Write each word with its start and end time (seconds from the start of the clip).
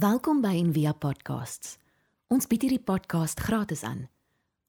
Welkom 0.00 0.38
by 0.40 0.54
Envia 0.56 0.94
Podcasts. 0.96 1.74
Ons 2.32 2.46
bied 2.48 2.62
hierdie 2.64 2.80
podcast 2.80 3.40
gratis 3.44 3.82
aan. 3.84 4.06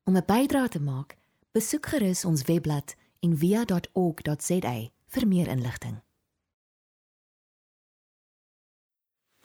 Om 0.03 0.17
'n 0.17 0.25
bydrae 0.27 0.67
te 0.67 0.81
maak, 0.81 1.15
besoek 1.55 1.85
gerus 1.85 2.25
ons 2.25 2.41
webblad 2.49 2.95
en 3.23 3.37
via.org.za 3.37 4.73
vir 5.07 5.27
meer 5.27 5.47
inligting. 5.47 6.01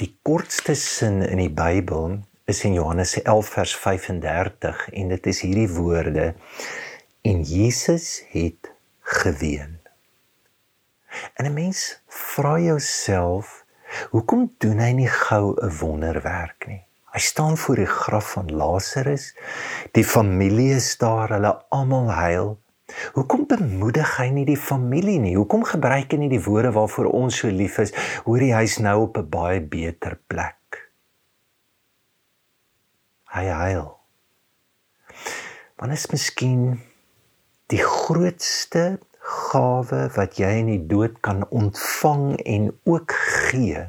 Die 0.02 0.18
kortste 0.22 0.74
sin 0.74 1.22
in 1.22 1.38
die 1.38 1.52
Bybel 1.52 2.18
is 2.44 2.64
in 2.64 2.72
Johannes 2.72 3.22
11 3.22 3.48
vers 3.48 3.76
35 3.76 4.88
en 4.88 5.08
dit 5.08 5.26
is 5.26 5.40
hierdie 5.40 5.70
woorde 5.70 6.34
en 7.22 7.42
Jesus 7.42 8.24
het 8.28 8.72
geween. 9.00 9.78
En 11.34 11.46
'n 11.46 11.54
mens 11.54 12.00
vra 12.06 12.58
jouself, 12.58 13.65
hoekom 14.10 14.50
doen 14.58 14.78
hy 14.78 14.92
nie 14.92 15.08
gou 15.08 15.54
'n 15.54 15.78
wonderwerk 15.80 16.66
nie? 16.66 16.82
Hy 17.16 17.20
staan 17.20 17.56
voor 17.56 17.76
die 17.76 17.88
graf 17.88 18.30
van 18.36 18.52
Lazarus. 18.52 19.34
Die 19.92 20.04
familie 20.04 20.74
is 20.74 20.98
daar, 20.98 21.28
hulle 21.32 21.62
almal 21.68 22.10
huil. 22.12 22.58
Hoekom 23.16 23.46
bemoedig 23.48 24.16
hy 24.18 24.28
nie 24.30 24.44
die 24.44 24.58
familie 24.60 25.18
nie? 25.18 25.32
Hoekom 25.36 25.64
gebruik 25.64 26.12
hy 26.12 26.18
nie 26.20 26.28
die 26.28 26.42
woorde 26.44 26.74
waarvoor 26.76 27.08
ons 27.16 27.38
so 27.40 27.48
lief 27.48 27.78
is? 27.78 27.94
Hoor 28.26 28.44
hy 28.44 28.52
hy's 28.52 28.76
nou 28.84 29.00
op 29.06 29.16
'n 29.18 29.30
baie 29.32 29.60
beter 29.60 30.18
plek. 30.28 30.90
Hy 33.32 33.46
huil. 33.48 33.96
Want 35.76 35.92
is 35.92 36.06
miskien 36.12 36.80
die 37.72 37.82
grootste 37.82 38.98
gawe 39.46 40.00
wat 40.16 40.38
jy 40.40 40.52
in 40.60 40.70
die 40.72 40.84
dood 40.90 41.20
kan 41.24 41.44
ontvang 41.48 42.36
en 42.44 42.70
ook 42.84 43.14
gee 43.48 43.84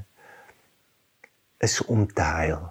is 1.64 1.80
om 1.86 2.06
te 2.08 2.22
huil. 2.22 2.66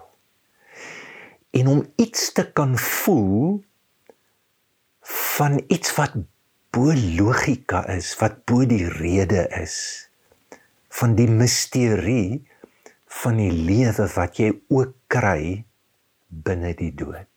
En 1.51 1.67
om 1.67 1.85
iets 1.95 2.31
te 2.31 2.45
kan 2.51 2.77
voel 2.77 3.63
van 5.37 5.61
iets 5.67 5.95
wat 5.95 6.15
bo 6.71 6.93
logika 6.93 7.85
is, 7.91 8.13
wat 8.19 8.43
bo 8.45 8.65
die 8.65 8.87
rede 8.87 9.47
is 9.61 10.07
van 10.97 11.15
die 11.15 11.29
misterie 11.29 12.41
van 13.21 13.39
die 13.39 13.51
lewe 13.51 14.07
wat 14.15 14.39
jy 14.41 14.51
ook 14.73 14.95
kry 15.11 15.63
binne 16.27 16.73
die 16.77 16.93
dood. 16.95 17.27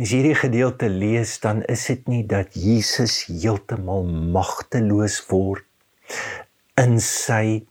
As 0.00 0.14
hierdie 0.14 0.36
gedeelte 0.38 0.88
lees, 0.88 1.34
dan 1.42 1.58
is 1.68 1.82
dit 1.90 2.06
nie 2.08 2.22
dat 2.24 2.54
Jesus 2.56 3.26
heeltemal 3.28 4.06
magteloos 4.32 5.18
word 5.28 5.66
in 6.80 6.96
sy 7.04 7.66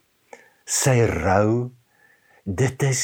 sy 0.69 0.93
rou. 1.09 1.71
Dit 2.45 2.85
is 2.85 3.01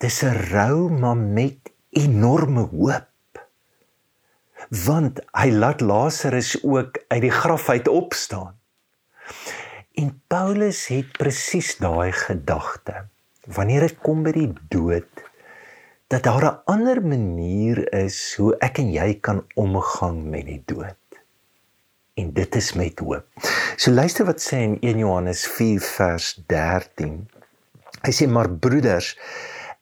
dis 0.00 0.22
'n 0.24 0.40
rou 0.54 0.88
maar 0.88 1.20
met 1.20 1.68
enorme 1.92 2.64
hoop 2.72 3.44
want 4.88 5.20
hy 5.36 5.50
laat 5.52 5.84
Lazarus 5.84 6.56
ook 6.64 6.98
uit 7.08 7.22
die 7.22 7.36
graf 7.42 7.68
uit 7.68 7.88
opstaan. 7.88 8.56
En 10.00 10.22
Paulus 10.28 10.86
het 10.88 11.12
presies 11.12 11.76
daai 11.76 12.12
gedagte. 12.12 13.04
Wanneer 13.44 13.80
dit 13.80 13.98
kom 14.00 14.22
by 14.22 14.32
die 14.32 14.52
dood, 14.68 15.27
dat 16.08 16.22
daar 16.22 16.44
'n 16.44 16.60
ander 16.64 17.02
manier 17.06 17.92
is 17.92 18.34
hoe 18.36 18.56
ek 18.58 18.78
en 18.78 18.92
jy 18.92 19.14
kan 19.20 19.44
omgang 19.54 20.24
met 20.24 20.46
die 20.46 20.62
dood. 20.64 20.96
En 22.14 22.32
dit 22.32 22.54
is 22.54 22.72
met 22.72 22.98
hoop. 22.98 23.26
So 23.76 23.90
luister 23.90 24.24
wat 24.24 24.40
sê 24.40 24.56
in 24.56 24.78
1 24.80 24.98
Johannes 24.98 25.46
4 25.46 25.80
vers 25.80 26.42
13. 26.46 27.28
Hy 28.02 28.12
sê 28.12 28.28
maar 28.28 28.50
broeders, 28.50 29.16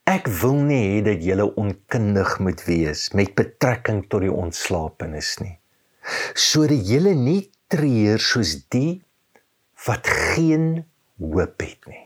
Ek 0.06 0.28
wil 0.38 0.60
nie 0.68 0.82
hê 0.86 0.98
dat 1.02 1.24
jy 1.26 1.34
onkundig 1.42 2.36
moet 2.38 2.60
wees 2.68 3.08
met 3.10 3.32
betrekking 3.34 4.04
tot 4.06 4.22
die 4.22 4.30
ontslapenis 4.30 5.32
nie. 5.42 5.56
Sodat 6.38 6.86
jy 6.86 7.14
nie 7.18 7.50
treur 7.66 8.22
soos 8.22 8.52
die 8.70 9.02
wat 9.88 10.06
geen 10.06 10.84
hoop 11.18 11.58
het 11.58 11.90
nie. 11.90 12.05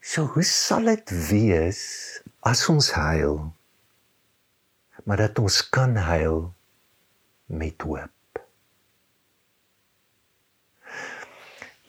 So 0.00 0.24
hoe 0.34 0.44
sal 0.44 0.88
dit 0.88 1.12
wees 1.30 1.82
as 2.40 2.64
ons 2.72 2.92
huil? 2.96 3.52
Maar 5.04 5.26
dat 5.28 5.38
ons 5.38 5.60
kan 5.68 5.96
huil 5.96 6.54
met 7.46 7.82
hoop. 7.82 8.44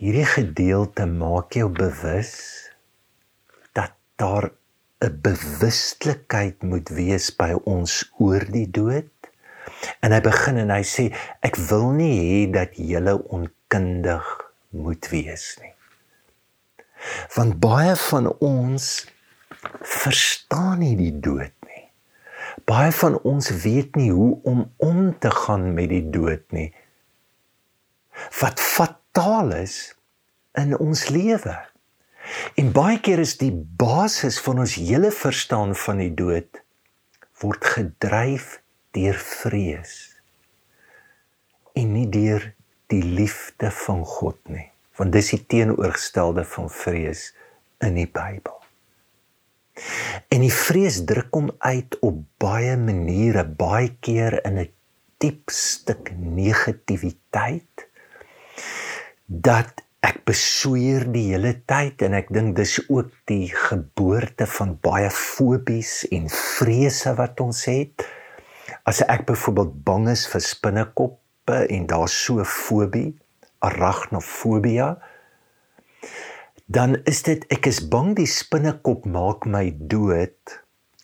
Hierdie 0.01 0.25
gedeelte 0.25 1.05
maak 1.05 1.53
jou 1.55 1.69
bewus 1.69 2.61
daar 4.21 4.51
'n 4.99 5.21
bewustelikheid 5.21 6.61
moet 6.61 6.89
wees 6.89 7.35
by 7.35 7.51
ons 7.75 8.11
oor 8.17 8.43
die 8.57 8.69
dood. 8.79 9.09
En 9.99 10.13
hy 10.13 10.21
begin 10.21 10.57
en 10.61 10.69
hy 10.69 10.83
sê 10.85 11.05
ek 11.47 11.57
wil 11.69 11.87
nie 11.97 12.15
hê 12.21 12.39
dat 12.53 12.77
julle 12.77 13.15
onkundig 13.37 14.25
moet 14.69 15.09
wees 15.09 15.45
nie. 15.61 15.73
Want 17.35 17.59
baie 17.63 17.95
van 17.95 18.29
ons 18.39 18.91
verstaan 19.81 20.81
nie 20.81 20.95
die 20.99 21.13
dood 21.19 21.53
nie. 21.67 21.85
Baie 22.69 22.91
van 22.95 23.17
ons 23.27 23.49
weet 23.63 23.95
nie 23.99 24.11
hoe 24.11 24.33
om 24.47 24.63
om 24.77 25.01
te 25.19 25.31
gaan 25.31 25.73
met 25.73 25.89
die 25.91 26.05
dood 26.13 26.45
nie. 26.55 26.69
Wat 28.41 28.61
fataal 28.61 29.53
is 29.61 29.95
in 30.57 30.77
ons 30.77 31.07
lewe. 31.09 31.57
En 32.59 32.71
baie 32.75 32.99
keer 33.01 33.21
is 33.23 33.37
die 33.41 33.53
basis 33.53 34.39
van 34.45 34.61
ons 34.61 34.77
hele 34.77 35.11
verstaan 35.15 35.73
van 35.75 36.03
die 36.03 36.13
dood 36.13 36.61
word 37.41 37.65
gedryf 37.65 38.59
deur 38.93 39.17
vrees 39.17 39.95
en 41.79 41.93
nie 41.95 42.07
deur 42.11 42.51
die 42.91 43.01
liefde 43.01 43.71
van 43.71 44.03
God 44.05 44.37
nie 44.51 44.70
want 44.99 45.13
dis 45.15 45.31
die 45.33 45.43
teenoorgestelde 45.53 46.43
van 46.45 46.69
vrees 46.69 47.31
in 47.81 47.95
die 47.95 48.09
Bybel. 48.09 48.57
En 50.31 50.43
die 50.43 50.53
vrees 50.53 50.99
druk 51.07 51.31
hom 51.35 51.49
uit 51.59 51.97
op 52.05 52.19
baie 52.41 52.75
maniere, 52.77 53.45
baie 53.45 53.93
keer 54.03 54.39
in 54.45 54.59
'n 54.59 54.69
diep 55.21 55.49
stuk 55.53 56.11
negativiteit 56.17 57.87
dat 59.25 59.83
ek 60.01 60.23
besweer 60.25 61.05
die 61.13 61.27
hele 61.29 61.53
tyd 61.69 62.01
en 62.01 62.13
ek 62.17 62.31
dink 62.33 62.55
dis 62.57 62.79
ook 62.89 63.11
die 63.29 63.47
geboorte 63.53 64.47
van 64.57 64.73
baie 64.81 65.09
fobies 65.13 66.01
en 66.11 66.25
vrese 66.29 67.13
wat 67.19 67.39
ons 67.39 67.65
het. 67.69 68.05
As 68.83 69.01
ek 69.05 69.27
byvoorbeeld 69.29 69.83
bang 69.85 70.09
is 70.09 70.25
vir 70.31 70.41
spinnekoppe 70.41 71.59
en 71.69 71.85
daar's 71.87 72.17
so 72.25 72.43
fobie, 72.43 73.13
arachnofobia, 73.65 74.95
dan 76.71 76.95
is 77.09 77.23
dit 77.27 77.43
ek 77.51 77.67
is 77.71 77.81
bang 77.93 78.13
die 78.17 78.29
spinnekop 78.29 79.05
maak 79.05 79.45
my 79.45 79.65
dood. 79.75 80.59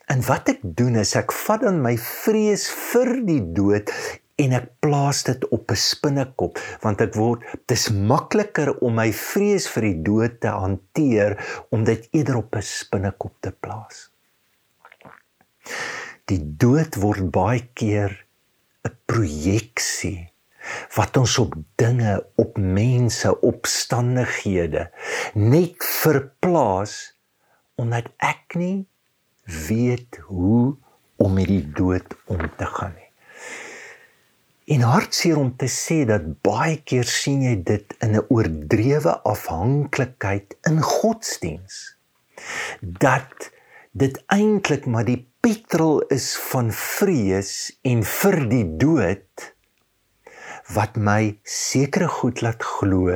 En 0.08 0.24
wat 0.28 0.48
ek 0.54 0.62
doen 0.64 0.96
is 1.02 1.16
ek 1.20 1.34
vat 1.36 1.66
dan 1.66 1.82
my 1.84 1.98
vrees 2.00 2.70
vir 2.72 3.12
die 3.28 3.42
dood 3.58 3.92
en 4.40 4.54
ek 4.54 4.70
plaas 4.86 5.24
dit 5.28 5.42
op 5.52 5.72
'n 5.74 5.82
spinnekop 5.82 6.62
want 6.84 7.02
ek 7.02 7.18
word 7.18 7.44
dis 7.72 7.90
makliker 7.90 8.70
om 8.86 8.96
my 9.02 9.10
vrees 9.12 9.68
vir 9.74 9.90
die 9.90 10.00
dood 10.10 10.40
te 10.42 10.54
hanteer 10.54 11.36
om 11.72 11.84
dit 11.84 12.08
eerder 12.14 12.38
op 12.44 12.56
'n 12.56 12.62
spinnekop 12.62 13.36
te 13.42 13.52
plaas. 13.52 14.10
Die 16.32 16.40
dood 16.64 16.96
word 16.96 17.32
baie 17.32 17.68
keer 17.74 18.12
'n 18.86 18.96
projeksie 19.06 20.32
wat 20.96 21.18
ons 21.18 21.38
op 21.38 21.56
dinge, 21.76 22.18
op 22.36 22.58
mense, 22.58 23.32
opstandighede 23.42 24.88
net 25.34 25.84
verplaas 26.02 26.98
omdat 27.78 28.10
ek 28.18 28.58
nie 28.58 28.88
weet 29.68 30.20
hoe 30.30 30.76
om 31.18 31.34
met 31.34 31.50
die 31.50 31.66
dood 31.78 32.18
om 32.26 32.42
te 32.58 32.66
gaan 32.66 32.96
nie. 32.96 33.06
En 34.76 34.84
hartseer 34.84 35.38
om 35.40 35.54
te 35.56 35.70
sê 35.72 36.02
dat 36.10 36.26
baie 36.44 36.82
keer 36.84 37.08
sien 37.08 37.46
jy 37.46 37.56
dit 37.70 37.94
in 38.04 38.18
'n 38.20 38.26
oordrewe 38.28 39.14
afhanklikheid 39.24 40.58
in 40.70 40.82
godsdiens. 40.82 41.96
Dat 42.82 43.52
dit 43.92 44.24
eintlik 44.28 44.86
maar 44.86 45.06
die 45.06 45.24
petrol 45.40 46.02
is 46.02 46.36
van 46.52 46.72
vrees 46.72 47.54
en 47.82 48.04
vir 48.04 48.38
die 48.50 48.66
dood 48.78 49.54
wat 50.76 50.98
my 50.98 51.38
sekere 51.44 52.08
goed 52.08 52.42
laat 52.42 52.64
glo 52.64 53.08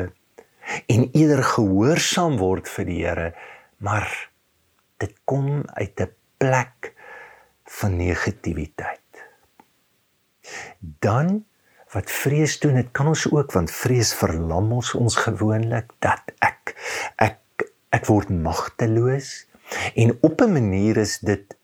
en 0.87 1.09
eerder 1.11 1.43
gehoorsaam 1.43 2.37
word 2.39 2.69
vir 2.69 2.85
die 2.85 2.99
Here, 3.03 3.33
maar 3.77 4.07
dit 5.03 5.13
kom 5.25 5.63
uit 5.73 5.99
'n 5.99 6.11
plek 6.37 6.93
van 7.79 7.97
negativiteit 7.97 8.99
dan 10.99 11.45
wat 11.91 12.11
vrees 12.11 12.59
doen 12.59 12.75
dit 12.75 12.91
kan 12.91 13.07
ons 13.07 13.31
ook 13.31 13.51
want 13.51 13.71
vrees 13.71 14.13
verlam 14.13 14.71
ons 14.71 14.95
ons 14.95 15.15
gewoonlik 15.15 15.91
dat 15.99 16.23
ek 16.39 16.75
ek 17.17 17.41
Ek 17.91 18.07
word 18.07 18.29
magteloos 18.31 19.29
en 19.99 20.15
op 20.23 20.41
'n 20.41 20.53
manier 20.53 20.97
is 20.97 21.19
dit 21.19 21.57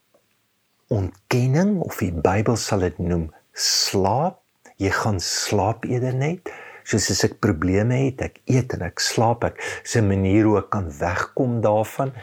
ontkenning 0.88 1.80
of 1.80 1.98
die 2.04 2.12
Bybel 2.12 2.56
sal 2.56 2.80
dit 2.80 2.98
noem 3.00 3.32
slaap. 3.54 4.44
Jy 4.78 4.92
gaan 4.94 5.20
slaap 5.24 5.86
eerder 5.90 6.16
net. 6.16 6.52
Soos 6.88 7.10
as 7.12 7.26
ek 7.28 7.40
probleme 7.44 7.98
het, 8.06 8.22
ek 8.24 8.40
eet 8.48 8.78
en 8.78 8.86
ek 8.88 9.02
slaap, 9.04 9.44
ek 9.44 9.60
se 9.84 10.02
manier 10.06 10.48
hoe 10.48 10.60
ek 10.62 10.70
kan 10.72 10.88
wegkom 11.00 11.60
daarvan. 11.66 12.14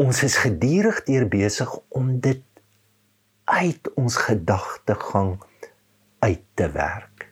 Ons 0.00 0.22
is 0.26 0.38
gedurig 0.40 1.02
deur 1.08 1.26
besig 1.30 1.74
om 1.94 2.14
dit 2.22 2.44
uit 3.50 3.90
ons 3.98 4.16
gedagtegang 4.16 5.34
uit 6.22 6.44
te 6.54 6.70
werk. 6.72 7.28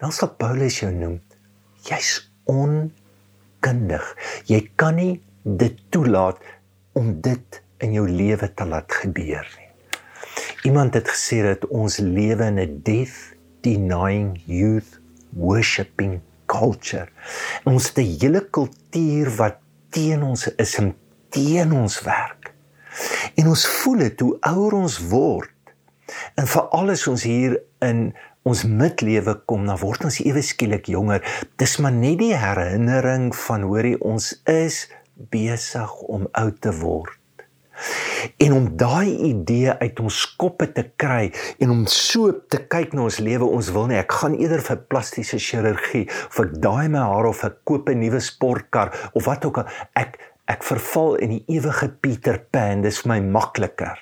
Dan 0.00 0.12
sal 0.16 0.32
Paulus 0.40 0.80
jou 0.82 0.90
noem 0.92 1.20
jy's 1.86 2.18
onkundig. 2.50 4.06
Jy 4.50 4.60
kan 4.80 4.98
nie 4.98 5.20
dit 5.44 5.78
toelaat 5.94 6.40
om 6.98 7.14
dit 7.22 7.62
in 7.80 7.96
jou 7.96 8.06
lewe 8.08 8.50
te 8.54 8.66
laat 8.68 8.92
gebeur 9.02 9.46
nie. 9.56 9.69
Iemand 10.62 10.94
het 10.94 11.08
gesê 11.08 11.40
dat 11.40 11.62
ons 11.72 11.96
lewe 12.04 12.44
in 12.44 12.58
'n 12.60 12.80
death 12.84 13.32
denying 13.64 14.40
youth 14.44 15.00
worshiping 15.32 16.20
culture. 16.46 17.08
Ons 17.64 17.88
het 17.88 17.98
'n 17.98 18.16
hele 18.20 18.50
kultuur 18.50 19.30
wat 19.36 19.56
teen 19.88 20.22
ons 20.22 20.48
is 20.56 20.74
en 20.78 20.96
teen 21.28 21.72
ons 21.72 22.00
werk. 22.00 22.52
En 23.34 23.46
ons 23.46 23.66
voel 23.68 23.96
dit 23.96 24.20
hoe 24.20 24.36
ouer 24.40 24.72
ons 24.72 24.98
word. 24.98 25.56
En 26.34 26.46
veral 26.46 26.90
as 26.90 27.06
ons 27.06 27.22
hier 27.22 27.60
in 27.78 28.14
ons 28.42 28.64
midlewe 28.64 29.34
kom, 29.44 29.66
dan 29.66 29.78
word 29.78 30.04
ons 30.04 30.20
ewe 30.20 30.42
skielik 30.42 30.86
jonger. 30.86 31.46
Dis 31.56 31.76
maar 31.76 31.92
net 31.92 32.18
die 32.18 32.36
herinnering 32.36 33.36
van 33.36 33.62
hoorie 33.62 34.00
ons 34.00 34.42
is 34.44 34.90
besig 35.14 36.02
om 36.02 36.28
oud 36.32 36.60
te 36.60 36.72
word. 36.80 37.19
En 38.38 38.52
om 38.52 38.68
daai 38.76 39.10
idee 39.30 39.72
uit 39.80 40.00
ons 40.00 40.18
koppe 40.40 40.68
te 40.72 40.84
kry 41.00 41.30
en 41.58 41.70
om 41.70 41.86
so 41.86 42.32
te 42.52 42.62
kyk 42.72 42.92
na 42.96 43.06
ons 43.08 43.20
lewe, 43.22 43.46
ons 43.46 43.70
wil 43.74 43.88
nie 43.90 44.00
ek 44.00 44.12
gaan 44.20 44.36
eerder 44.38 44.62
vir 44.64 44.82
plastiese 44.92 45.40
chirurgie 45.40 46.06
of 46.28 46.40
ek 46.44 46.58
daai 46.64 46.88
my 46.92 47.04
haar 47.12 47.30
of 47.30 47.44
ek 47.44 47.62
koop 47.64 47.88
'n 47.88 48.00
nuwe 48.00 48.20
sportkar 48.20 48.92
of 49.14 49.24
wat 49.24 49.44
ook 49.44 49.62
al. 49.62 49.68
Ek 49.94 50.18
ek 50.50 50.64
verval 50.66 51.14
in 51.22 51.30
die 51.30 51.44
ewige 51.56 51.88
Peter 52.02 52.38
Pan, 52.50 52.82
dis 52.82 53.00
vir 53.02 53.08
my 53.12 53.20
makliker. 53.20 53.98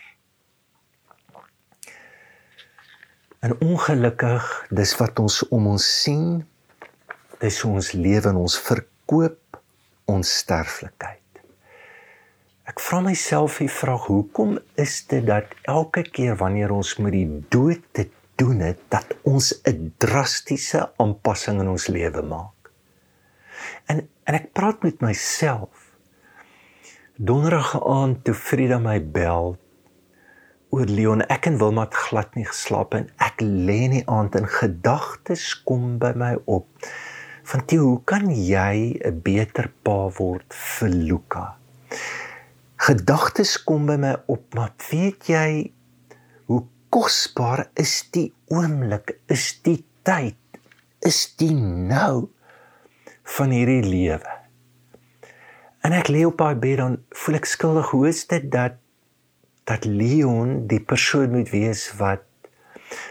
En 3.45 3.55
ongelukkig, 3.61 4.67
dis 4.71 4.97
wat 4.99 5.19
ons 5.23 5.43
om 5.55 5.67
ons 5.71 5.85
sien, 6.03 6.41
dis 7.39 7.65
ons 7.65 7.93
lewe 7.93 8.33
en 8.33 8.41
ons 8.41 8.57
verkoop 8.59 9.61
ons 10.11 10.33
sterflikheid. 10.41 11.28
Ek 12.69 12.83
vra 12.85 12.99
myself 13.01 13.63
die 13.63 13.71
vraag, 13.73 14.11
hoekom 14.11 14.59
is 14.77 14.99
dit 15.09 15.25
dat 15.25 15.55
elke 15.73 16.03
keer 16.05 16.35
wanneer 16.37 16.75
ons 16.75 16.99
met 17.01 17.15
die 17.15 17.29
dood 17.49 17.81
te 17.97 18.05
doen 18.37 18.61
het, 18.61 18.83
dat 18.93 19.15
ons 19.25 19.55
'n 19.65 19.95
drastiese 19.97 20.83
aanpassing 21.01 21.63
in 21.63 21.69
ons 21.69 21.87
lewe 21.89 22.23
maak? 22.23 22.69
En 23.89 24.05
en 24.25 24.35
ek 24.35 24.53
praat 24.53 24.83
met 24.83 25.01
myself. 25.01 25.97
Donderdag 27.17 27.81
aand 27.81 28.25
toe 28.25 28.35
Frida 28.35 28.79
my 28.79 29.01
bel 29.01 29.57
oor 30.69 30.85
Leon, 30.85 31.23
ek 31.23 31.47
en 31.47 31.57
Wilma 31.59 31.87
het 31.89 31.95
glad 31.95 32.35
nie 32.35 32.45
geslaap 32.45 32.95
en 32.95 33.09
ek 33.17 33.41
lê 33.41 33.79
in 33.89 33.97
die 33.97 34.07
aand 34.07 34.37
in 34.37 34.47
gedagtes 34.47 35.63
kom 35.65 35.99
by 35.99 36.13
my 36.15 36.37
op. 36.45 36.69
Van 37.45 37.65
toe, 37.65 37.79
hoe 37.79 38.01
kan 38.05 38.29
jy 38.29 39.01
'n 39.01 39.21
beter 39.23 39.73
pa 39.83 40.11
word 40.21 40.53
vir 40.53 40.89
Luka? 40.89 41.57
Gedagtes 42.79 43.57
kom 43.67 43.89
by 43.89 43.97
my 43.99 44.15
op, 44.31 44.45
maar 44.55 44.75
weet 44.91 45.27
jy 45.31 45.49
hoe 46.47 46.63
kosbaar 46.95 47.67
is 47.75 48.05
die 48.15 48.29
oomblik, 48.55 49.17
is 49.27 49.51
die 49.67 49.81
tyd, 50.07 50.39
is 51.05 51.25
die 51.41 51.55
nou 51.55 52.29
van 53.37 53.51
hierdie 53.51 53.83
lewe? 53.83 54.37
En 55.83 55.95
ek 55.97 56.11
lê 56.13 56.23
op 56.27 56.39
daai 56.39 56.59
bed 56.59 56.79
dan 56.81 56.97
voel 57.23 57.39
ek 57.39 57.51
skuldig. 57.51 57.91
Hoe 57.95 58.09
is 58.11 58.25
dit 58.31 58.47
dat 58.53 58.79
dat 59.69 59.85
Leon 59.85 60.65
die 60.71 60.81
persoon 60.81 61.35
moet 61.35 61.51
wees 61.53 61.91
wat 61.99 62.25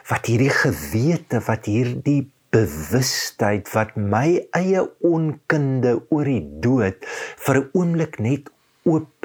wat 0.09 0.25
hierdie 0.25 0.53
gewete, 0.53 1.37
wat 1.45 1.67
hierdie 1.69 2.23
bewustheid 2.55 3.67
wat 3.75 3.93
my 3.99 4.39
eie 4.57 4.81
onkunde 5.05 5.97
oor 6.09 6.25
die 6.25 6.45
dood 6.63 7.05
vir 7.45 7.59
'n 7.59 7.69
oomblik 7.77 8.17
net 8.23 8.49
oop 8.87 9.16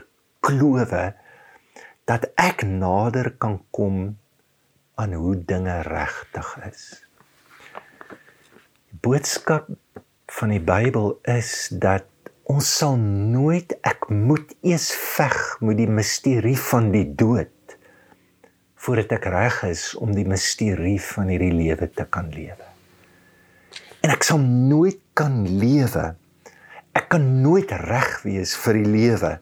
klowe 0.42 1.04
dat 2.10 2.26
ek 2.40 2.64
nader 2.66 3.30
kan 3.38 3.60
kom 3.70 4.16
aan 5.00 5.14
hoe 5.16 5.36
dinge 5.38 5.80
regtig 5.86 6.48
is. 6.68 6.82
Die 8.90 8.98
boodskap 9.02 9.70
van 10.32 10.52
die 10.52 10.62
Bybel 10.62 11.14
is 11.30 11.70
dat 11.72 12.08
ons 12.50 12.68
sal 12.78 12.98
nooit 12.98 13.72
ek 13.86 14.08
moet 14.10 14.52
eers 14.66 14.90
veg 14.92 15.38
met 15.62 15.78
die 15.78 15.88
misterie 15.88 16.58
van 16.58 16.90
die 16.94 17.06
dood 17.06 17.50
voordat 18.82 19.14
ek 19.14 19.28
reg 19.30 19.60
is 19.68 19.92
om 20.02 20.10
die 20.10 20.26
misterie 20.26 20.98
van 21.12 21.30
hierdie 21.30 21.54
lewe 21.54 21.86
te 21.86 22.02
kan 22.10 22.32
lewe. 22.34 22.66
En 24.02 24.10
ek 24.10 24.26
sal 24.26 24.42
nooit 24.42 24.98
kan 25.14 25.44
lewe. 25.46 26.08
Ek 26.98 27.06
kan 27.14 27.22
nooit 27.44 27.70
reg 27.86 28.16
wees 28.26 28.56
vir 28.58 28.80
die 28.80 28.90
lewe 28.90 29.36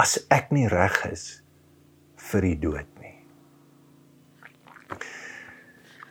as 0.00 0.18
ek 0.32 0.52
nie 0.54 0.68
reg 0.70 0.96
is 1.10 1.42
vir 2.30 2.46
die 2.46 2.58
dood 2.62 2.88
nie. 3.02 3.16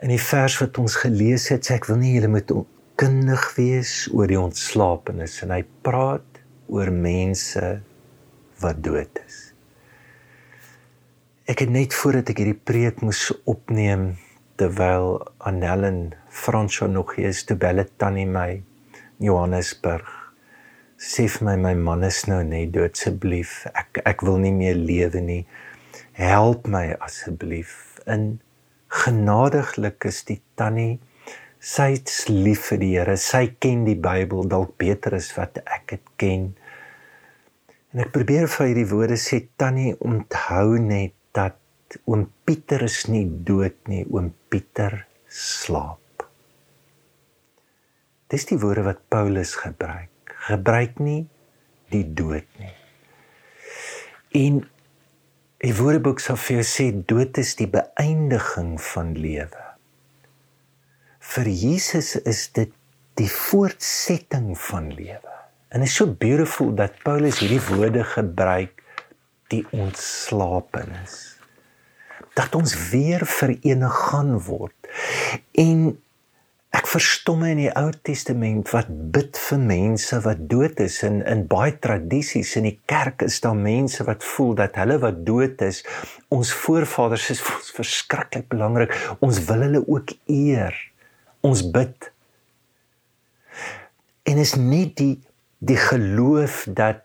In 0.01 0.09
die 0.13 0.21
vers 0.21 0.57
wat 0.61 0.79
ons 0.81 0.97
gelees 1.03 1.47
het, 1.53 1.65
sê 1.65 1.77
ek 1.77 1.87
wil 1.89 1.99
nie 2.01 2.15
julle 2.15 2.31
moet 2.33 2.51
kundig 3.01 3.45
wees 3.57 3.93
oor 4.13 4.29
die 4.29 4.39
ontslapenis 4.39 5.39
en 5.45 5.53
hy 5.55 5.61
praat 5.85 6.41
oor 6.71 6.91
mense 6.93 7.81
wat 8.61 8.81
dood 8.85 9.21
is. 9.25 9.39
Ek 11.49 11.65
het 11.65 11.73
net 11.73 11.95
voordat 11.97 12.31
ek 12.31 12.41
hierdie 12.41 12.57
preek 12.69 13.01
moes 13.05 13.27
opneem 13.49 14.13
terwyl 14.61 15.17
Annellen 15.49 16.13
Fransjo 16.29 16.87
nog 16.87 17.15
hier 17.17 17.31
is 17.33 17.43
te 17.49 17.57
belle 17.57 17.87
tannie 17.97 18.29
my 18.29 18.61
Johannesburg 19.21 20.20
sê 21.01 21.27
vir 21.33 21.47
my 21.49 21.57
my 21.65 21.75
man 21.89 22.05
is 22.07 22.23
nou 22.29 22.41
net 22.45 22.73
dood 22.77 22.97
asseblief 22.97 23.53
ek 23.73 24.03
ek 24.13 24.25
wil 24.27 24.37
nie 24.43 24.53
meer 24.55 24.77
lewe 24.77 25.21
nie 25.27 25.43
help 26.19 26.67
my 26.75 26.87
asseblief 27.07 27.77
in 28.15 28.27
genadiglik 29.03 30.05
is 30.11 30.21
die 30.27 30.41
tannie 30.59 30.99
sy's 31.61 32.25
lief 32.27 32.71
vir 32.71 32.81
die 32.81 32.91
Here. 32.95 33.15
Sy 33.17 33.53
ken 33.61 33.85
die 33.85 33.97
Bybel 34.01 34.49
dalk 34.49 34.73
beter 34.81 35.15
as 35.15 35.29
wat 35.37 35.61
ek 35.61 35.93
dit 35.93 36.11
ken. 36.21 36.47
En 37.93 38.01
ek 38.05 38.13
probeer 38.15 38.49
vir 38.49 38.71
hierdie 38.71 38.89
woorde 38.89 39.17
sê 39.21 39.43
tannie 39.61 39.93
onthou 39.99 40.79
net 40.81 41.13
dat 41.37 41.59
oom 42.09 42.25
Pieter 42.47 42.85
is 42.87 43.03
nie 43.11 43.25
dood 43.27 43.77
nie, 43.91 44.03
oom 44.09 44.31
Pieter 44.49 45.03
slaap. 45.29 46.25
Dis 48.31 48.47
die 48.47 48.57
woorde 48.59 48.87
wat 48.87 49.03
Paulus 49.11 49.53
gebruik. 49.59 50.10
Gebruik 50.47 50.99
nie 50.99 51.25
die 51.91 52.05
dood 52.13 52.47
nie. 52.59 52.75
En 54.41 54.61
die 55.61 55.73
Woordeboek 55.77 56.19
sal 56.23 56.39
vir 56.39 56.61
jou 56.61 56.67
sê 56.67 56.87
dood 57.05 57.37
is 57.37 57.55
die 57.59 57.69
beëindiging 57.69 58.77
van 58.81 59.13
lewe 59.19 59.71
vir 61.21 61.47
Jesus 61.47 62.15
is 62.27 62.47
dit 62.55 62.71
die 63.19 63.29
voortsetting 63.29 64.53
van 64.59 64.89
lewe. 64.95 65.35
En 65.71 65.83
is 65.85 65.95
so 65.95 66.09
beautiful 66.09 66.73
dat 66.75 66.99
Paulus 67.05 67.39
hierdie 67.39 67.61
woorde 67.69 68.03
gebruik 68.03 68.81
die 69.53 69.63
ontslapenis. 69.75 71.37
Dat 72.35 72.55
ons 72.55 72.73
weer 72.91 73.25
verenig 73.27 73.99
gaan 74.09 74.35
word. 74.47 74.91
En 75.55 75.93
ek 76.71 76.87
verstom 76.87 77.43
in 77.43 77.59
die 77.59 77.71
Ou 77.75 77.89
Testament 78.07 78.69
wat 78.71 78.87
bid 79.11 79.39
vir 79.39 79.59
mense 79.59 80.19
wat 80.23 80.45
dood 80.51 80.79
is 80.83 81.01
en 81.07 81.19
in 81.27 81.43
baie 81.51 81.73
tradisies 81.83 82.53
in 82.59 82.69
die 82.69 82.77
kerk 82.87 83.25
is 83.27 83.41
daar 83.43 83.57
mense 83.59 84.05
wat 84.07 84.23
voel 84.23 84.55
dat 84.61 84.79
hulle 84.79 84.95
wat 85.03 85.19
dood 85.27 85.61
is, 85.67 85.81
ons 86.31 86.53
voorvaders 86.63 87.27
is 87.35 87.43
vir 87.43 87.57
ons 87.57 87.73
verskriklik 87.75 88.47
belangrik. 88.53 88.95
Ons 89.19 89.41
wil 89.49 89.65
hulle 89.67 89.83
ook 89.83 90.15
eer 90.31 90.77
ons 91.43 91.63
bid. 91.75 92.11
En 94.29 94.39
is 94.39 94.55
nie 94.55 94.87
die 94.95 95.15
die 95.61 95.77
geloof 95.77 96.63
dat 96.73 97.03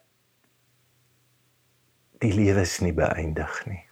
die 2.24 2.32
lewe 2.32 2.62
is 2.64 2.78
nie 2.80 2.94
beëindig 2.96 3.58
nie. 3.68 3.82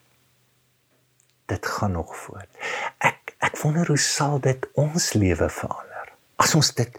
Dit 1.52 1.66
gaan 1.68 1.92
nog 1.98 2.14
voort. 2.16 2.48
Ek 3.04 3.23
ek 3.54 3.62
wonder 3.62 3.86
hoe 3.86 4.00
sal 4.02 4.40
dit 4.42 4.64
ons 4.74 5.12
lewe 5.14 5.46
verander 5.46 6.08
as 6.42 6.56
ons 6.58 6.72
dit 6.74 6.96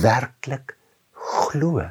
werklik 0.00 0.72
glo. 1.12 1.84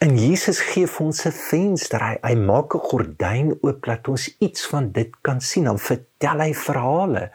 En 0.00 0.14
Jesus 0.16 0.62
gee 0.70 0.86
vir 0.88 1.04
ons 1.06 1.20
'n 1.26 1.32
venster. 1.32 2.00
Hy, 2.00 2.16
hy 2.22 2.34
maak 2.34 2.74
'n 2.74 2.86
gordyn 2.90 3.52
oop 3.60 3.84
dat 3.84 4.08
ons 4.08 4.24
iets 4.38 4.66
van 4.72 4.90
dit 4.92 5.10
kan 5.20 5.40
sien. 5.40 5.64
Dan 5.64 5.78
vertel 5.78 6.40
hy 6.40 6.54
verhale 6.54 7.30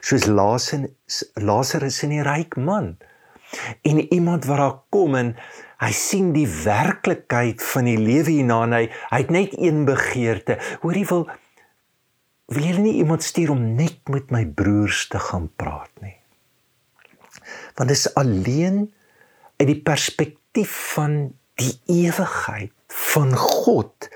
soos 0.00 0.26
Lazarus 1.34 2.02
en 2.02 2.10
die 2.10 2.22
ryk 2.22 2.56
man. 2.56 2.96
En 3.82 4.12
iemand 4.12 4.44
wat 4.44 4.58
daar 4.58 4.78
kom 4.90 5.14
en 5.14 5.36
hy 5.78 5.92
sien 5.92 6.32
die 6.32 6.48
werklikheid 6.64 7.62
van 7.62 7.84
die 7.84 7.98
lewe 7.98 8.30
hierna 8.30 8.62
en 8.62 8.72
hy 8.72 8.90
hy 9.10 9.18
het 9.18 9.30
net 9.30 9.54
een 9.54 9.84
begeerte. 9.84 10.58
Hoor 10.80 10.94
jy 10.94 11.06
wil 11.06 11.28
wil 12.48 12.64
jy 12.64 12.78
nie 12.80 12.94
iemand 13.02 13.24
stuur 13.24 13.52
om 13.52 13.64
net 13.76 14.08
met 14.08 14.30
my 14.32 14.44
broers 14.46 15.04
te 15.12 15.20
gaan 15.20 15.50
praat 15.60 15.92
nie. 16.00 16.16
Want 17.76 17.90
dit 17.90 17.96
is 17.96 18.08
alleen 18.16 18.86
uit 19.58 19.68
die 19.68 19.82
perspektief 19.84 20.72
van 20.94 21.18
die 21.60 21.74
ewigheid 21.90 22.72
van 23.12 23.34
God 23.36 24.08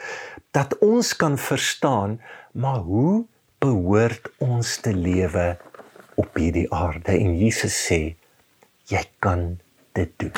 dat 0.56 0.78
ons 0.84 1.12
kan 1.16 1.36
verstaan 1.38 2.20
maar 2.52 2.80
hoe 2.86 3.24
behoort 3.62 4.30
ons 4.42 4.76
te 4.84 4.94
lewe 4.96 5.52
op 6.20 6.36
hierdie 6.36 6.68
aarde 6.72 7.14
en 7.16 7.36
Jesus 7.38 7.76
sê 7.88 8.00
jy 8.88 9.02
kan 9.24 9.58
dit 9.96 10.12
doen. 10.20 10.34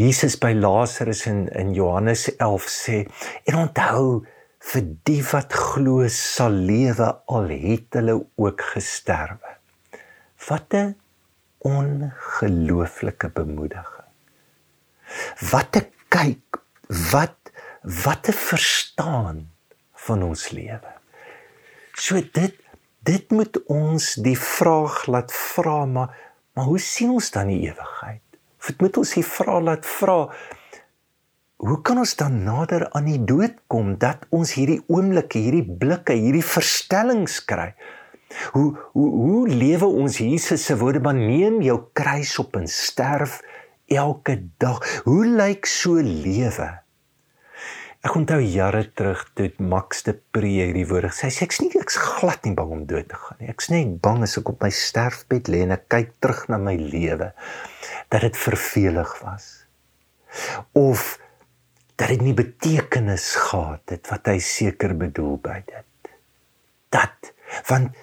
Jesus 0.00 0.36
by 0.40 0.52
Lazarus 0.56 1.24
in 1.30 1.46
in 1.56 1.72
Johannes 1.76 2.28
11 2.36 2.70
sê 2.76 3.02
en 3.48 3.60
onthou 3.66 4.24
vir 4.64 4.84
die 5.08 5.20
wat 5.28 5.52
glo 5.52 6.06
sal 6.12 6.54
lewe 6.68 7.10
al 7.36 7.50
het 7.52 7.98
hulle 7.98 8.16
ook 8.40 8.64
gesterwe. 8.74 9.56
Wat 10.48 10.74
'n 10.74 10.96
ongelooflike 11.64 13.28
bemoediging. 13.28 14.10
Wat 15.50 15.76
'n 15.76 15.86
kyk, 16.08 16.60
wat 17.12 17.38
wat 18.04 18.28
'n 18.28 18.38
verstaan 18.50 19.50
van 20.06 20.22
ons 20.22 20.50
lewe. 20.50 20.92
So 21.94 22.20
dit 22.32 22.54
dit 23.02 23.30
moet 23.30 23.56
ons 23.66 24.14
die 24.14 24.38
vraag 24.38 25.06
laat 25.06 25.32
vra 25.32 25.84
maar 25.84 26.10
maar 26.54 26.64
hoe 26.64 26.78
sien 26.78 27.10
ons 27.10 27.30
dan 27.30 27.46
die 27.46 27.68
ewigheid? 27.68 28.22
Of 28.58 28.66
dit 28.66 28.80
moet 28.80 28.96
ons 28.96 29.12
die 29.14 29.26
vraag 29.26 29.62
laat 29.62 29.86
vra 29.86 30.18
hoe 31.64 31.80
kan 31.82 31.98
ons 32.02 32.12
dan 32.20 32.42
nader 32.44 32.84
aan 32.92 33.08
die 33.08 33.20
dood 33.24 33.56
kom 33.72 33.94
dat 34.00 34.26
ons 34.34 34.52
hierdie 34.58 34.82
oomblikke, 34.92 35.40
hierdie 35.40 35.64
blikke, 35.64 36.12
hierdie 36.12 36.44
verstellings 36.44 37.40
kry? 37.48 37.72
Hoe 38.52 38.74
hoe 38.92 39.10
hoe 39.14 39.48
lewe 39.48 39.86
ons 39.86 40.18
Jesus 40.18 40.64
se 40.66 40.76
woorde, 40.76 41.00
"Maar 41.00 41.14
neem 41.14 41.62
jou 41.62 41.80
kruis 41.92 42.38
op 42.38 42.56
en 42.56 42.66
sterf 42.66 43.40
elke 43.86 44.42
dag." 44.58 45.02
Hoe 45.04 45.26
lyk 45.26 45.66
so 45.66 45.94
lewe? 45.94 46.84
Ek 48.04 48.14
onthou 48.14 48.40
jare 48.40 48.92
terug 48.92 49.30
toe 49.34 49.52
Max 49.58 50.02
de 50.02 50.12
Pre 50.12 50.46
hierdie 50.46 50.86
woorde 50.86 51.08
gesê, 51.08 51.22
hy 51.24 51.30
sê 51.30 51.42
ek's 51.46 51.60
nie 51.60 51.70
ek's 51.80 51.96
glad 51.96 52.44
nie 52.44 52.54
bang 52.54 52.70
om 52.70 52.86
dood 52.86 53.08
te 53.08 53.14
gaan 53.14 53.38
nie. 53.40 53.48
Ek's 53.48 53.70
net 53.70 54.00
bang 54.02 54.22
as 54.22 54.36
ek 54.36 54.48
op 54.48 54.62
my 54.62 54.68
sterfbed 54.68 55.48
lê 55.48 55.62
en 55.62 55.70
ek 55.70 55.88
kyk 55.88 56.10
terug 56.20 56.48
na 56.48 56.58
my 56.58 56.76
lewe 56.76 57.32
dat 58.10 58.20
dit 58.20 58.36
vervelig 58.36 59.22
was. 59.22 59.64
Of 60.74 61.18
dat 61.96 62.08
dit 62.08 62.20
nie 62.20 62.34
betekenis 62.34 63.34
gehad 63.48 63.94
het 63.94 64.08
wat 64.10 64.26
hy 64.26 64.38
seker 64.42 64.96
bedoel 64.98 65.38
by 65.42 65.60
dit. 65.66 66.12
Dat 66.94 67.32
want 67.68 67.94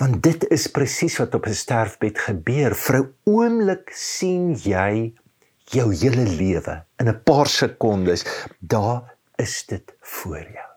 want 0.00 0.22
dit 0.24 0.46
is 0.48 0.64
presies 0.72 1.18
wat 1.20 1.34
op 1.36 1.46
'n 1.46 1.54
sterfbed 1.54 2.18
gebeur. 2.18 2.74
Vir 2.74 2.96
'n 2.96 3.14
oomblik 3.24 3.90
sien 3.92 4.54
jy 4.56 5.12
jou 5.64 5.88
hele 5.94 6.24
lewe 6.24 6.84
in 6.98 7.08
'n 7.08 7.22
paar 7.22 7.46
sekondes. 7.46 8.24
Daar 8.58 9.14
is 9.36 9.66
dit 9.66 9.94
voor 10.00 10.46
jou. 10.56 10.70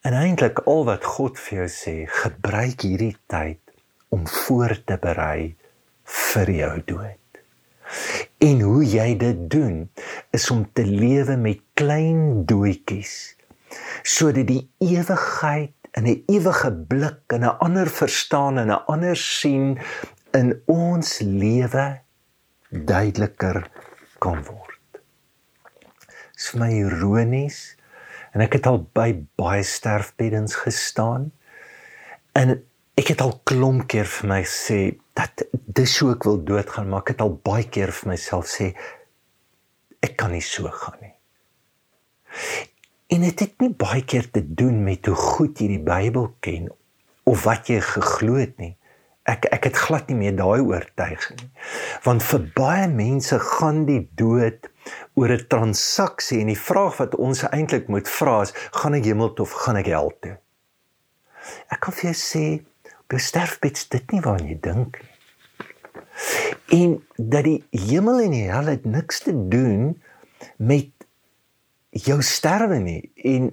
En 0.00 0.12
eintlik 0.12 0.58
al 0.58 0.84
wat 0.84 1.04
God 1.04 1.38
vir 1.38 1.58
jou 1.58 1.68
sê, 1.68 2.06
gebruik 2.06 2.80
hierdie 2.80 3.16
tyd 3.26 3.60
om 4.08 4.26
voor 4.28 4.76
te 4.84 4.96
berei 5.00 5.56
vir 6.04 6.50
jou 6.50 6.82
dood. 6.84 7.23
En 8.38 8.60
hoe 8.60 8.84
jy 8.84 9.16
dit 9.16 9.50
doen 9.50 9.90
is 10.30 10.50
om 10.50 10.64
te 10.72 10.84
lewe 10.86 11.36
met 11.36 11.62
klein 11.74 12.44
doetjies 12.44 13.36
sodat 14.02 14.46
die 14.46 14.70
ewigheid 14.78 15.72
in 15.98 16.06
'n 16.06 16.22
ewige 16.26 16.70
blik 16.72 17.32
en 17.34 17.44
'n 17.44 17.58
ander 17.66 17.88
verstaan 17.90 18.58
en 18.58 18.70
'n 18.70 18.84
ander 18.86 19.16
sien 19.16 19.78
in 20.32 20.62
ons 20.66 21.18
lewe 21.18 22.00
duideliker 22.70 23.70
kan 24.18 24.42
word. 24.44 24.80
Dit 24.90 26.40
is 26.40 26.48
vir 26.50 26.60
my 26.60 26.70
ironies 26.72 27.76
en 28.32 28.40
ek 28.40 28.52
het 28.58 28.66
al 28.66 28.82
by 28.92 29.10
baie 29.38 29.62
sterfbeddens 29.62 30.54
gestaan 30.54 31.32
en 32.32 32.64
ek 32.94 33.10
het 33.10 33.22
al 33.24 33.34
klomp 33.48 33.88
keer 33.90 34.06
vir 34.06 34.28
my 34.30 34.42
sê 34.46 34.78
dat 35.18 35.42
dis 35.52 35.96
hoe 36.02 36.12
ek 36.14 36.26
wil 36.28 36.38
doodgaan, 36.46 36.90
maar 36.90 37.02
ek 37.02 37.14
het 37.14 37.24
al 37.24 37.34
baie 37.46 37.66
keer 37.66 37.92
vir 37.94 38.12
myself 38.14 38.46
sê 38.50 38.70
ek 40.04 40.16
kan 40.20 40.34
nie 40.34 40.44
so 40.44 40.70
gaan 40.70 41.00
nie. 41.00 41.14
En 43.14 43.22
dit 43.22 43.30
het, 43.30 43.40
het 43.46 43.62
nie 43.62 43.74
baie 43.78 44.02
keer 44.06 44.30
te 44.30 44.42
doen 44.42 44.82
met 44.86 45.06
hoe 45.06 45.16
goed 45.18 45.60
jy 45.60 45.74
die 45.74 45.82
Bybel 45.82 46.30
ken 46.44 46.70
of 47.28 47.44
wat 47.48 47.70
jy 47.72 47.80
geglo 47.84 48.38
het 48.40 48.56
nie. 48.62 48.74
Ek 49.24 49.46
ek 49.54 49.70
het 49.70 49.78
glad 49.80 50.10
nie 50.10 50.18
meer 50.18 50.34
daai 50.36 50.60
oortuiging 50.60 51.38
nie. 51.40 51.50
Want 52.04 52.24
vir 52.26 52.42
baie 52.58 52.88
mense 52.92 53.38
gaan 53.40 53.84
die 53.88 54.02
dood 54.20 54.68
oor 55.16 55.32
'n 55.32 55.48
transaksie 55.48 56.42
en 56.42 56.52
die 56.52 56.60
vraag 56.60 57.00
wat 57.00 57.16
ons 57.16 57.42
eintlik 57.48 57.88
moet 57.88 58.08
vra 58.08 58.42
is, 58.42 58.52
gaan 58.76 58.94
ek 58.94 59.08
hemel 59.08 59.32
toe 59.34 59.46
of 59.48 59.56
gaan 59.64 59.80
ek 59.80 59.88
hel 59.88 60.12
toe? 60.20 60.36
Ek 61.72 61.80
kan 61.80 61.92
vir 61.92 62.12
jou 62.12 62.18
sê 62.20 62.44
Jou 63.12 63.20
sterfbed 63.20 63.76
is 63.76 63.88
dit 63.92 64.14
nie 64.14 64.22
waaraan 64.24 64.48
jy 64.48 64.58
dink 64.64 65.00
nie. 65.02 65.10
En 66.74 66.94
dat 67.16 67.44
die 67.44 67.64
hemel 67.70 68.20
en 68.24 68.34
die 68.34 68.46
hel 68.48 68.70
het 68.70 68.84
niks 68.84 69.20
te 69.26 69.34
doen 69.50 69.94
met 70.56 70.90
jou 72.04 72.20
sterwe 72.22 72.78
nie 72.82 73.12
en 73.16 73.52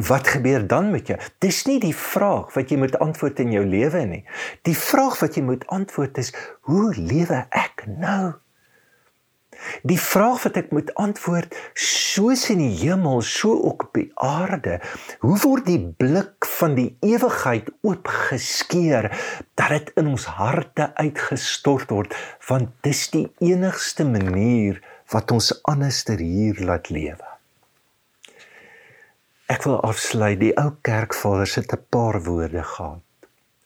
wat 0.00 0.28
gebeur 0.28 0.66
dan 0.66 0.90
met 0.90 1.06
jou? 1.12 1.18
Dis 1.38 1.64
nie 1.68 1.78
die 1.80 1.94
vraag 1.96 2.52
wat 2.56 2.72
jy 2.72 2.78
moet 2.80 2.98
antwoord 3.04 3.40
in 3.44 3.52
jou 3.52 3.64
lewe 3.68 4.04
nie. 4.08 4.22
Die 4.68 4.76
vraag 4.76 5.18
wat 5.20 5.36
jy 5.36 5.44
moet 5.44 5.66
antwoord 5.68 6.18
is: 6.18 6.32
hoe 6.68 6.94
lewe 6.96 7.44
ek 7.50 7.84
nou? 7.86 8.32
Die 9.82 9.98
vraag 10.00 10.42
wat 10.46 10.56
ek 10.60 10.70
moet 10.74 10.92
antwoord, 11.00 11.54
soos 11.74 12.46
in 12.52 12.62
die 12.62 12.74
hemel, 12.82 13.20
so 13.22 13.52
ook 13.52 13.88
op 13.88 13.98
die 13.98 14.10
aarde, 14.14 14.78
hoe 15.24 15.38
word 15.44 15.66
die 15.66 15.80
blik 15.80 16.48
van 16.58 16.76
die 16.78 16.90
ewigheid 17.06 17.70
oopgeskeur 17.86 19.10
dat 19.54 19.74
dit 19.74 19.92
in 20.00 20.12
ons 20.14 20.28
harte 20.40 20.90
uitgestort 20.94 21.90
word, 21.90 22.16
want 22.48 22.72
dis 22.86 23.06
die 23.14 23.26
enigste 23.44 24.06
manier 24.08 24.80
wat 25.12 25.30
ons 25.34 25.52
anderster 25.68 26.22
hier 26.22 26.58
laat 26.64 26.90
lewe. 26.90 27.26
Ek 29.50 29.64
wil 29.66 29.80
afsluit 29.82 30.38
die 30.38 30.52
ou 30.60 30.70
kerkvaders 30.86 31.56
het 31.58 31.72
'n 31.74 31.86
paar 31.90 32.22
woorde 32.22 32.62
gehad 32.62 33.02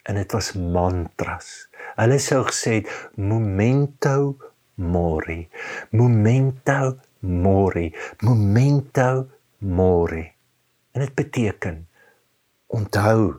en 0.04 0.14
dit 0.14 0.32
was 0.32 0.52
mantras. 0.52 1.68
Hulle 1.96 2.18
sou 2.18 2.42
gesê 2.44 2.84
momento 3.16 4.36
mori. 4.74 5.48
Momento 5.90 6.98
mori. 7.20 7.94
Momento 8.20 9.28
mori. 9.58 10.32
En 10.92 11.00
dit 11.00 11.14
beteken 11.14 11.88
onthou 12.66 13.34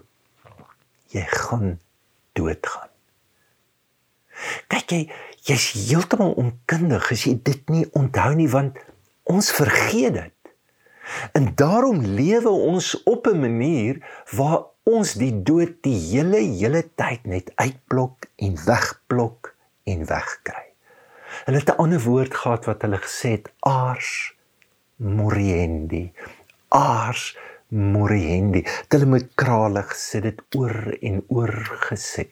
jy 1.12 1.24
gaan 1.30 1.80
doodgaan. 2.34 2.92
Kyk 4.68 4.92
jy 4.92 5.01
jy's 5.46 5.65
heeltemal 5.77 6.34
onkundig 6.42 7.12
as 7.13 7.25
jy 7.27 7.36
dit 7.46 7.70
nie 7.72 7.86
onthou 7.96 8.32
nie 8.36 8.50
want 8.51 8.80
ons 9.30 9.51
vergeet 9.56 10.18
dit. 10.18 10.32
En 11.38 11.51
daarom 11.56 12.01
lewe 12.01 12.50
ons 12.50 13.04
op 13.04 13.27
'n 13.27 13.39
manier 13.39 14.01
waar 14.32 14.65
ons 14.84 15.13
die 15.13 15.34
dood 15.44 15.82
die 15.82 15.98
hele 16.12 16.42
hele 16.42 16.84
tyd 16.96 17.25
net 17.25 17.51
uitblok 17.56 18.25
en 18.36 18.58
wegblok 18.65 19.56
en 19.84 20.06
wegkry. 20.06 20.75
Hulle 21.46 21.60
het 21.60 21.70
'n 21.70 21.82
ander 21.84 22.01
woord 22.01 22.34
gehad 22.36 22.65
wat 22.65 22.82
hulle 22.82 22.98
gesê 22.98 23.30
het 23.38 23.51
ars 23.60 24.34
moriendi. 24.96 26.13
Ars 26.70 27.38
moriendi. 27.68 28.65
Hulle 28.88 29.06
moet 29.06 29.27
kralig 29.36 29.94
sê 29.96 30.22
dit 30.22 30.42
oor 30.56 30.98
en 31.01 31.24
oor 31.27 31.54
gesê. 31.89 32.27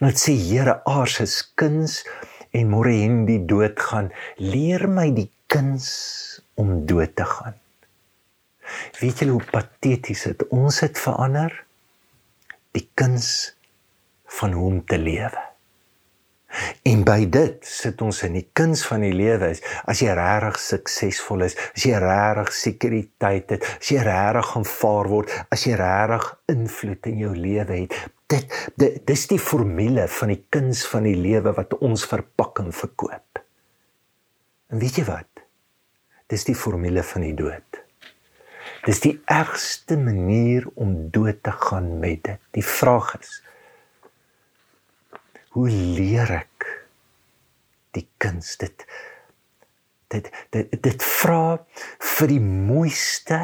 En 0.00 0.08
dit 0.08 0.20
sê 0.20 0.32
Here 0.32 0.80
ars 0.84 1.20
is 1.20 1.52
kuns 1.54 2.04
en 2.50 2.68
moriendi 2.68 3.38
doodgaan. 3.46 4.12
Leer 4.36 4.88
my 4.88 5.10
die 5.12 5.30
kuns 5.46 5.86
om 6.54 6.86
dood 6.86 7.16
te 7.16 7.24
gaan. 7.24 7.56
Weet 9.00 9.20
julle 9.22 9.36
hoe 9.36 9.50
pateties 9.52 10.26
dit 10.28 10.46
ons 10.54 10.80
het 10.82 10.98
verander? 10.98 11.52
Die 12.76 12.88
kuns 12.94 13.54
van 14.38 14.52
hoe 14.52 14.66
om 14.66 14.80
te 14.84 14.98
lewe. 14.98 15.42
En 16.88 17.02
by 17.06 17.18
dit 17.32 17.66
sit 17.66 18.02
ons 18.04 18.22
in 18.26 18.36
die 18.38 18.46
kuns 18.56 18.84
van 18.88 19.04
die 19.04 19.14
lewe 19.14 19.52
is 19.54 19.62
as 19.88 20.02
jy 20.04 20.14
regtig 20.16 20.58
suksesvol 20.62 21.46
is, 21.48 21.56
as 21.76 21.86
jy 21.88 22.00
regtig 22.02 22.52
sekuriteit 22.56 23.56
het, 23.56 23.70
as 23.76 23.92
jy 23.92 24.02
regtig 24.06 24.52
aanvaar 24.60 25.10
word, 25.12 25.32
as 25.52 25.66
jy 25.66 25.78
regtig 25.80 26.28
invloed 26.56 27.10
in 27.12 27.24
jou 27.24 27.32
lewe 27.36 27.80
het. 27.84 27.96
Dit, 28.26 28.54
dit 28.74 29.00
dis 29.06 29.26
die 29.30 29.38
formule 29.38 30.08
van 30.10 30.32
die 30.34 30.42
kuns 30.50 30.82
van 30.90 31.06
die 31.06 31.16
lewe 31.18 31.54
wat 31.56 31.76
ons 31.78 32.06
verpak 32.10 32.64
en 32.64 32.72
verkoop. 32.74 33.42
En 34.72 34.82
weet 34.82 34.98
jy 34.98 35.06
wat? 35.06 35.44
Dis 36.26 36.46
die 36.48 36.56
formule 36.58 37.04
van 37.06 37.22
die 37.22 37.36
dood. 37.38 37.82
Dis 38.86 39.02
die 39.02 39.14
ergste 39.30 39.96
manier 39.98 40.66
om 40.74 41.08
dood 41.14 41.38
te 41.46 41.52
gaan 41.54 41.98
met 42.02 42.24
dit. 42.26 42.42
Die 42.58 42.66
vraag 42.66 43.14
is: 43.20 43.40
Hoe 45.56 45.70
leer 45.72 46.28
ek 46.36 46.66
die 47.96 48.04
kuns 48.20 48.58
dit? 48.60 48.82
Dit 50.12 50.28
dit 50.52 50.74
dit 50.84 51.06
vra 51.20 51.56
vir 52.18 52.28
die 52.28 52.42
mooiste 52.44 53.38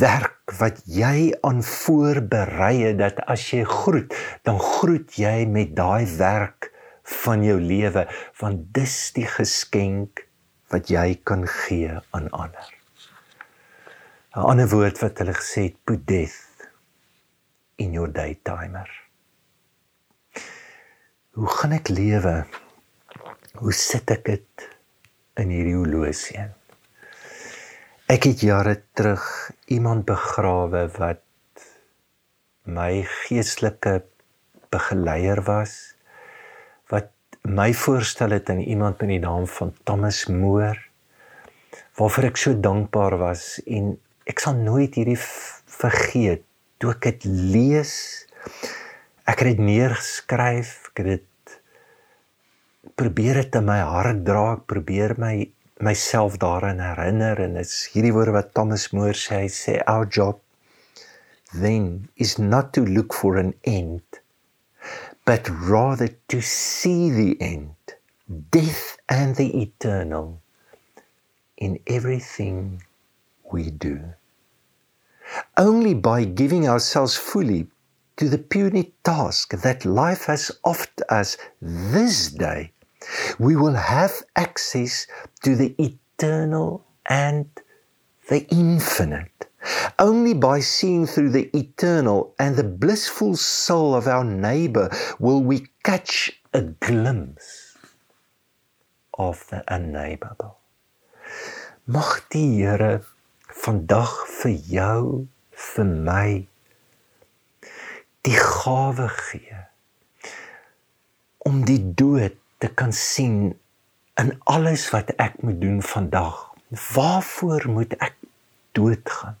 werk 0.00 0.56
wat 0.58 0.82
jy 0.90 1.30
aan 1.46 1.62
voorberei 1.62 2.72
het 2.88 2.98
dat 3.04 3.22
as 3.30 3.46
jy 3.54 3.62
groet, 3.70 4.10
dan 4.42 4.58
groet 4.58 5.14
jy 5.14 5.46
met 5.46 5.76
daai 5.78 6.10
werk 6.18 6.72
van 7.22 7.46
jou 7.46 7.60
lewe, 7.62 8.08
want 8.42 8.66
dis 8.74 8.98
die 9.14 9.28
geskenk 9.38 10.26
wat 10.74 10.90
jy 10.90 11.20
kan 11.22 11.46
gee 11.46 11.94
aan 12.10 12.26
ander. 12.34 12.66
'n 14.34 14.42
ander 14.42 14.68
woord 14.74 14.98
wat 15.06 15.22
hulle 15.22 15.38
gesê 15.38 15.70
het, 15.70 15.78
put 15.84 16.02
death 16.02 16.66
in 17.78 17.94
your 17.94 18.10
day 18.10 18.34
timer. 18.42 19.07
Hoe 21.38 21.50
gaan 21.54 21.70
ek 21.70 21.86
lewe? 21.94 22.32
Hoe 23.62 23.72
sit 23.72 24.10
ek 24.10 24.24
dit 24.26 24.62
in 25.38 25.52
hierdie 25.54 25.76
horlosie? 25.76 26.48
Ek 28.10 28.24
het 28.26 28.42
jare 28.42 28.72
terug 28.98 29.22
iemand 29.70 30.02
begrawe 30.08 30.80
wat 30.96 31.22
my 32.66 33.04
geestelike 33.12 33.92
begeleier 34.74 35.44
was 35.46 35.76
wat 36.90 37.14
my 37.46 37.68
voorstel 37.84 38.34
het 38.34 38.50
aan 38.50 38.64
iemand 38.64 38.98
met 38.98 39.14
die 39.14 39.22
naam 39.22 39.46
van 39.60 39.70
Thomas 39.86 40.24
Moore 40.26 40.82
waarvoor 42.00 42.32
ek 42.32 42.42
so 42.42 42.58
dankbaar 42.66 43.14
was 43.22 43.46
en 43.62 43.94
ek 44.26 44.42
sal 44.42 44.58
nooit 44.58 44.98
hierdie 44.98 45.20
vergeet 45.22 46.42
toe 46.82 46.96
ek 46.96 47.12
dit 47.12 47.30
lees 47.54 47.94
ek 49.28 49.44
het 49.44 49.54
dit 49.54 49.66
neergeskryf 49.70 50.87
ek 50.98 51.06
het 51.06 51.10
dit 51.14 52.92
probeer 52.98 53.40
dit 53.42 53.60
in 53.60 53.68
my 53.68 53.78
hart 53.92 54.24
dra 54.26 54.44
ek 54.56 54.66
probeer 54.74 55.14
my 55.22 55.34
myself 55.88 56.40
daarin 56.42 56.82
herinner 56.82 57.38
en 57.44 57.54
dit 57.60 57.70
is 57.70 57.76
hierdie 57.94 58.14
woorde 58.16 58.34
wat 58.34 58.50
Thomas 58.58 58.88
More 58.92 59.14
sê 59.14 59.44
hy 59.44 59.50
sê 59.56 59.78
our 59.86 60.08
job 60.18 60.42
then 61.54 62.08
is 62.16 62.36
not 62.38 62.74
to 62.74 62.82
look 62.84 63.14
for 63.14 63.38
an 63.38 63.54
end 63.62 64.22
but 65.24 65.48
rather 65.70 66.10
to 66.34 66.42
see 66.42 67.10
the 67.14 67.30
end 67.40 67.98
death 68.50 68.98
and 69.08 69.36
the 69.36 69.48
eternal 69.62 70.40
in 71.56 71.78
everything 71.86 72.82
we 73.52 73.70
do. 73.70 74.14
Only 75.56 75.94
by 75.94 76.24
giving 76.24 76.68
ourselves 76.68 77.16
fully 77.16 77.66
to 78.18 78.28
the 78.28 78.38
puny 78.38 78.92
task 79.04 79.54
that 79.62 79.84
life 79.84 80.26
has 80.26 80.50
offered 80.64 81.02
us 81.08 81.38
this 81.62 82.30
day, 82.30 82.72
we 83.38 83.54
will 83.56 83.74
have 83.74 84.22
access 84.36 85.06
to 85.42 85.54
the 85.54 85.74
eternal 85.78 86.84
and 87.06 87.46
the 88.28 88.46
infinite. 88.48 89.46
Only 89.98 90.34
by 90.34 90.60
seeing 90.60 91.06
through 91.06 91.30
the 91.30 91.50
eternal 91.56 92.34
and 92.38 92.56
the 92.56 92.64
blissful 92.64 93.36
soul 93.36 93.94
of 93.94 94.06
our 94.06 94.24
neighbor 94.24 94.90
will 95.18 95.42
we 95.42 95.68
catch 95.82 96.30
a 96.52 96.62
glimpse 96.62 97.76
of 99.18 99.46
the 99.50 99.62
unneighborable. 99.68 100.56
Mag 101.86 102.22
die 102.30 102.62
Here 102.62 103.00
vandag 103.62 104.12
vir 104.42 104.54
jou 104.70 105.26
vir 105.74 105.84
my 105.84 106.46
die 108.28 108.36
gawe 108.36 109.08
gee 109.08 109.56
om 111.48 111.62
die 111.64 111.80
dood 111.96 112.36
te 112.60 112.68
kan 112.68 112.92
sien 112.92 113.54
in 114.20 114.32
alles 114.52 114.88
wat 114.92 115.14
ek 115.16 115.38
moet 115.46 115.60
doen 115.62 115.78
vandag. 115.80 116.36
Waarvoor 116.68 117.68
moet 117.72 117.94
ek 118.04 118.18
doodgaan? 118.76 119.38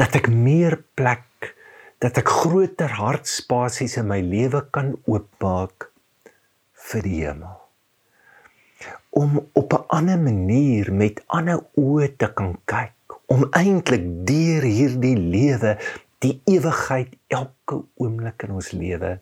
Dat 0.00 0.16
ek 0.16 0.30
meer 0.32 0.78
plek, 0.96 1.52
dat 2.00 2.16
ek 2.22 2.30
groter 2.40 2.94
hartspasies 3.02 3.98
in 4.00 4.08
my 4.08 4.22
lewe 4.24 4.62
kan 4.72 4.94
oopmaak 5.04 5.90
vir 6.88 7.04
die 7.04 7.22
hemel 7.26 7.56
om 9.18 9.40
op 9.58 9.72
'n 9.74 9.84
ander 9.98 10.18
manier 10.20 10.92
met 10.94 11.20
ander 11.26 11.58
oë 11.74 12.16
te 12.16 12.28
kan 12.38 12.52
kyk 12.70 13.16
om 13.26 13.48
eintlik 13.50 14.04
deur 14.28 14.62
hierdie 14.62 15.16
lewe 15.16 15.72
die 16.24 16.36
ewigheid 16.50 17.14
elke 17.30 17.82
oomblik 18.02 18.46
in 18.46 18.56
ons 18.58 18.72
lewe 18.74 19.18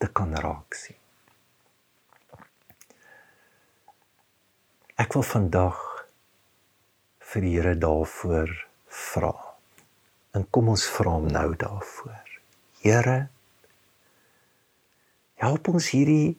te 0.00 0.08
kan 0.08 0.32
raak 0.40 0.76
sien. 0.78 0.98
Ek 5.00 5.16
wil 5.16 5.26
vandag 5.26 5.80
vir 7.34 7.44
die 7.44 7.52
Here 7.56 7.74
daarvoor 7.82 8.52
vra. 8.94 9.34
En 10.34 10.46
kom 10.54 10.70
ons 10.70 10.84
vra 10.96 11.16
hom 11.16 11.26
nou 11.34 11.48
daarvoor. 11.58 12.30
Here, 12.84 13.18
help 15.42 15.70
ons 15.72 15.90
hierdie 15.94 16.36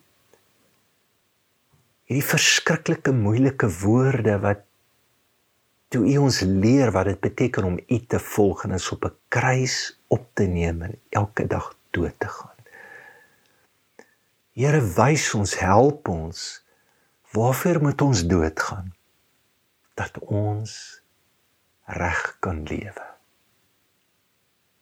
hierdie 2.05 2.25
verskriklike 2.25 3.11
moeilike 3.17 3.67
woorde 3.81 4.37
wat 4.43 4.61
toe 5.95 6.03
u 6.11 6.17
ons 6.17 6.41
leer 6.43 6.91
wat 6.91 7.07
dit 7.07 7.19
beteken 7.23 7.63
om 7.63 7.77
u 7.87 7.97
te 8.11 8.19
volg 8.19 8.65
en 8.65 8.75
ons 8.75 8.91
op 8.91 9.05
'n 9.05 9.15
kruis 9.27 9.75
op 10.07 10.23
te 10.33 10.43
neem 10.43 10.81
en 10.81 10.99
elke 11.09 11.47
dag 11.47 11.77
dood 11.89 12.19
te 12.19 12.27
gaan. 12.27 12.59
Here 14.51 14.81
wys 14.95 15.33
ons, 15.33 15.59
help 15.59 16.07
ons. 16.07 16.65
Waarvoor 17.31 17.81
moet 17.81 18.01
ons 18.01 18.27
doodgaan? 18.27 18.95
Dat 19.93 20.19
ons 20.19 21.01
reg 21.83 22.37
kan 22.39 22.63
lewe. 22.63 23.05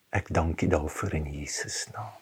Ek 0.09 0.33
dank 0.33 0.61
U 0.61 0.67
daarvoor 0.67 1.13
in 1.13 1.31
Jesus 1.31 1.87
naam. 1.93 2.17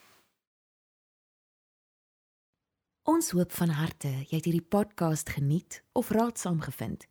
Ons 3.03 3.31
hoop 3.31 3.51
van 3.51 3.69
harte 3.69 4.07
jy 4.07 4.35
het 4.35 4.45
hierdie 4.45 4.69
podcast 4.69 5.29
geniet 5.29 5.83
of 5.91 6.09
raadsaam 6.09 6.59
gevind. 6.61 7.10